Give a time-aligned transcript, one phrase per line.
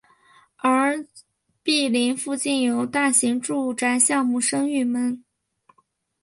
[0.57, 1.05] 而
[1.61, 5.23] 毗邻附近有大型住宅项目升御门。